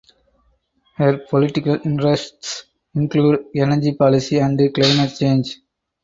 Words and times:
Her 0.95 1.19
political 1.29 1.79
interests 1.85 2.63
include 2.95 3.45
energy 3.53 3.93
policy 3.93 4.39
and 4.39 4.57
climate 4.73 5.13
change. 5.15 5.59